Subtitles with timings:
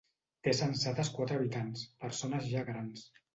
[0.45, 3.07] Té censades quatre habitants, persones ja grans.